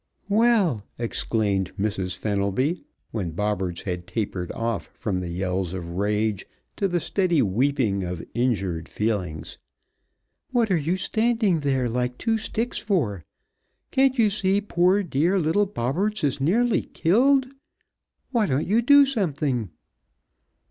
[0.29, 2.17] "Well!" exclaimed Mrs.
[2.17, 8.03] Fenelby, when Bobberts had tapered off from the yells of rage to the steady weeping
[8.03, 9.59] of injured feelings.
[10.49, 13.23] "What are you standing there like two sticks for?
[13.91, 17.49] Can't you see poor, dear little Bobberts is nearly killed?
[18.31, 19.69] Why don't you do something?"